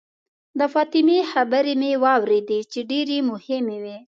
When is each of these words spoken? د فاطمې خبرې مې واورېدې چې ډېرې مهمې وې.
د 0.59 0.61
فاطمې 0.73 1.19
خبرې 1.31 1.73
مې 1.81 1.91
واورېدې 2.03 2.59
چې 2.71 2.79
ډېرې 2.91 3.17
مهمې 3.29 3.77
وې. 3.83 3.97